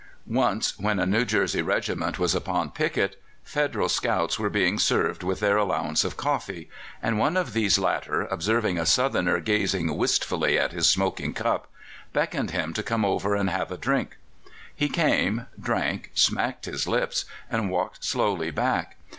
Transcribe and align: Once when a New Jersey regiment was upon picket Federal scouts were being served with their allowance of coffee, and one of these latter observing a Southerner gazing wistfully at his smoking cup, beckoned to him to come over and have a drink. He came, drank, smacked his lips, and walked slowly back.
Once 0.25 0.79
when 0.79 0.97
a 0.99 1.05
New 1.05 1.23
Jersey 1.23 1.61
regiment 1.61 2.17
was 2.17 2.33
upon 2.33 2.71
picket 2.71 3.21
Federal 3.43 3.87
scouts 3.87 4.39
were 4.39 4.49
being 4.49 4.79
served 4.79 5.21
with 5.21 5.41
their 5.41 5.57
allowance 5.57 6.03
of 6.03 6.17
coffee, 6.17 6.71
and 7.03 7.19
one 7.19 7.37
of 7.37 7.53
these 7.53 7.77
latter 7.77 8.21
observing 8.31 8.79
a 8.79 8.85
Southerner 8.87 9.39
gazing 9.39 9.95
wistfully 9.95 10.57
at 10.57 10.71
his 10.71 10.89
smoking 10.89 11.33
cup, 11.35 11.67
beckoned 12.13 12.49
to 12.49 12.55
him 12.55 12.73
to 12.73 12.81
come 12.81 13.05
over 13.05 13.35
and 13.35 13.51
have 13.51 13.71
a 13.71 13.77
drink. 13.77 14.17
He 14.75 14.89
came, 14.89 15.45
drank, 15.61 16.09
smacked 16.15 16.65
his 16.65 16.87
lips, 16.87 17.25
and 17.47 17.69
walked 17.69 18.03
slowly 18.03 18.49
back. 18.49 18.97